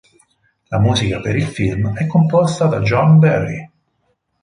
La 0.69 0.79
musica 0.79 1.19
per 1.21 1.35
il 1.35 1.45
film 1.45 1.93
è 1.93 2.07
composta 2.07 2.65
da 2.65 2.79
John 2.79 3.19
Barry. 3.19 3.69